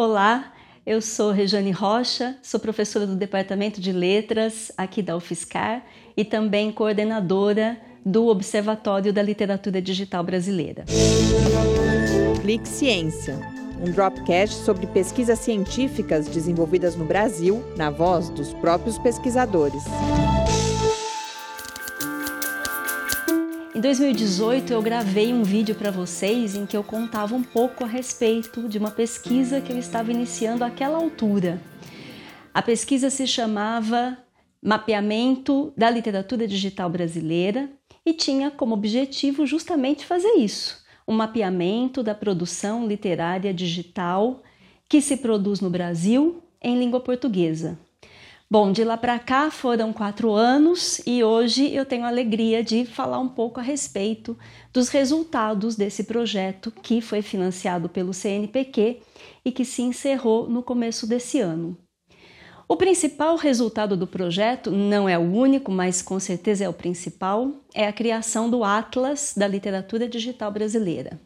[0.00, 0.52] Olá,
[0.86, 5.84] eu sou Rejane Rocha, sou professora do Departamento de Letras aqui da UFSCar
[6.16, 7.76] e também coordenadora
[8.06, 10.84] do Observatório da Literatura Digital Brasileira.
[12.40, 13.40] Clique Ciência,
[13.84, 19.82] um dropcast sobre pesquisas científicas desenvolvidas no Brasil, na voz dos próprios pesquisadores.
[23.78, 27.86] Em 2018, eu gravei um vídeo para vocês em que eu contava um pouco a
[27.86, 31.62] respeito de uma pesquisa que eu estava iniciando àquela altura.
[32.52, 34.18] A pesquisa se chamava
[34.60, 37.70] Mapeamento da Literatura Digital Brasileira
[38.04, 44.42] e tinha como objetivo justamente fazer isso: um mapeamento da produção literária digital
[44.88, 47.78] que se produz no Brasil em língua portuguesa.
[48.50, 52.86] Bom, de lá para cá foram quatro anos e hoje eu tenho a alegria de
[52.86, 54.38] falar um pouco a respeito
[54.72, 59.02] dos resultados desse projeto que foi financiado pelo CNPq
[59.44, 61.76] e que se encerrou no começo desse ano.
[62.66, 67.52] O principal resultado do projeto, não é o único, mas com certeza é o principal,
[67.74, 71.20] é a criação do Atlas da Literatura Digital Brasileira.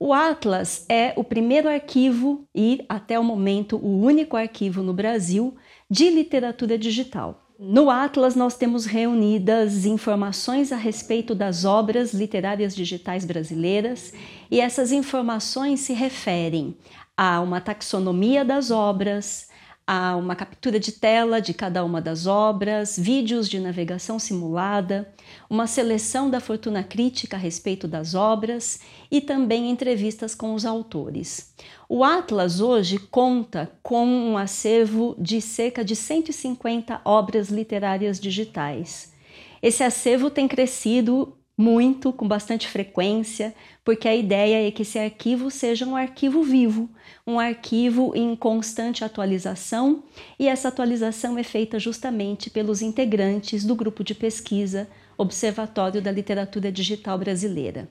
[0.00, 5.54] O Atlas é o primeiro arquivo e, até o momento, o único arquivo no Brasil
[5.90, 7.44] de literatura digital.
[7.58, 14.12] No Atlas, nós temos reunidas informações a respeito das obras literárias digitais brasileiras,
[14.48, 16.76] e essas informações se referem
[17.16, 19.47] a uma taxonomia das obras,
[19.90, 25.10] Há uma captura de tela de cada uma das obras, vídeos de navegação simulada,
[25.48, 28.80] uma seleção da fortuna crítica a respeito das obras
[29.10, 31.54] e também entrevistas com os autores.
[31.88, 39.14] O Atlas hoje conta com um acervo de cerca de 150 obras literárias digitais.
[39.62, 43.52] Esse acervo tem crescido muito, com bastante frequência,
[43.84, 46.88] porque a ideia é que esse arquivo seja um arquivo vivo,
[47.26, 50.04] um arquivo em constante atualização,
[50.38, 56.70] e essa atualização é feita justamente pelos integrantes do grupo de pesquisa Observatório da Literatura
[56.70, 57.88] Digital Brasileira.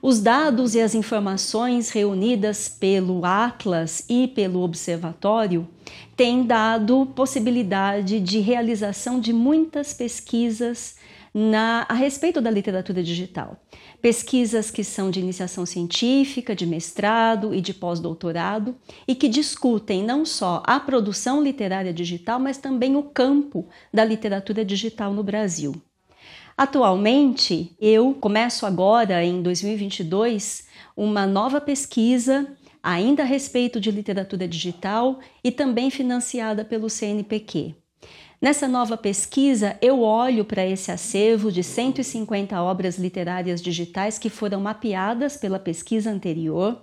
[0.00, 5.66] Os dados e as informações reunidas pelo Atlas e pelo Observatório
[6.16, 10.94] têm dado possibilidade de realização de muitas pesquisas
[11.38, 13.58] na, a respeito da literatura digital.
[14.00, 18.74] Pesquisas que são de iniciação científica, de mestrado e de pós-doutorado
[19.06, 24.64] e que discutem não só a produção literária digital, mas também o campo da literatura
[24.64, 25.74] digital no Brasil.
[26.56, 32.46] Atualmente, eu começo agora, em 2022, uma nova pesquisa
[32.82, 37.74] ainda a respeito de literatura digital e também financiada pelo CNPq.
[38.40, 44.60] Nessa nova pesquisa, eu olho para esse acervo de 150 obras literárias digitais que foram
[44.60, 46.82] mapeadas pela pesquisa anterior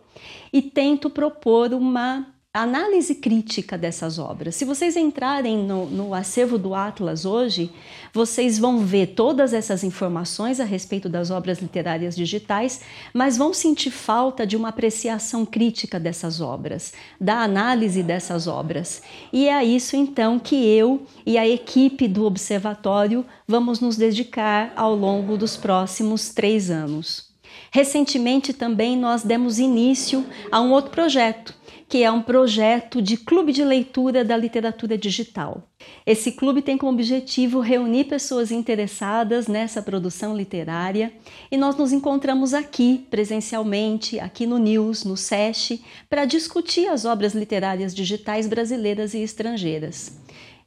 [0.52, 4.53] e tento propor uma análise crítica dessas obras.
[4.53, 7.72] Se vocês entrarem no, no, acervo do Atlas hoje,
[8.14, 12.81] vocês vão ver todas essas informações a respeito das obras literárias digitais,
[13.12, 19.02] mas vão sentir falta de uma apreciação crítica dessas obras, da análise dessas obras.
[19.31, 24.72] E é a isso então que eu e a equipe do Observatório vamos nos dedicar
[24.75, 27.34] ao longo dos próximos três anos.
[27.72, 31.62] Recentemente também nós demos início a um outro projeto
[31.94, 35.70] que é um projeto de clube de leitura da literatura digital.
[36.08, 41.14] Esse clube tem como objetivo reunir pessoas interessadas nessa produção literária
[41.52, 47.36] e nós nos encontramos aqui presencialmente, aqui no News, no SESC, para discutir as obras
[47.36, 50.18] literárias digitais brasileiras e estrangeiras.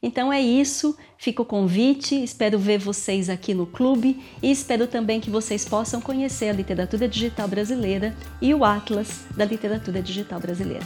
[0.01, 5.19] Então é isso, fica o convite, espero ver vocês aqui no clube e espero também
[5.19, 10.85] que vocês possam conhecer a literatura digital brasileira e o Atlas da literatura digital brasileira.